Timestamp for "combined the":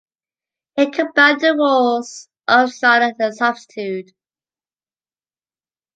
0.89-1.55